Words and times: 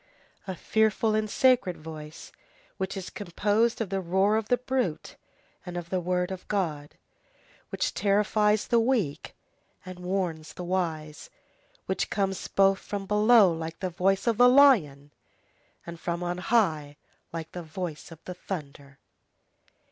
A 0.47 0.55
fearful 0.55 1.13
and 1.13 1.29
sacred 1.29 1.77
voice 1.77 2.31
which 2.77 2.97
is 2.97 3.11
composed 3.11 3.79
of 3.81 3.89
the 3.91 4.01
roar 4.01 4.35
of 4.35 4.47
the 4.49 4.57
brute 4.57 5.15
and 5.63 5.77
of 5.77 5.91
the 5.91 5.99
word 5.99 6.31
of 6.31 6.47
God, 6.47 6.95
which 7.69 7.93
terrifies 7.93 8.65
the 8.65 8.79
weak 8.79 9.35
and 9.85 9.99
which 9.99 10.05
warns 10.07 10.53
the 10.53 10.63
wise, 10.63 11.29
which 11.85 12.09
comes 12.09 12.47
both 12.47 12.79
from 12.79 13.05
below 13.05 13.53
like 13.53 13.79
the 13.79 13.91
voice 13.91 14.25
of 14.25 14.37
the 14.37 14.49
lion, 14.49 15.13
and 15.85 15.99
from 15.99 16.23
on 16.23 16.39
high 16.39 16.97
like 17.31 17.51
the 17.51 17.61
voice 17.61 18.09
of 18.09 18.23
the 18.23 18.33
thunder. 18.33 18.97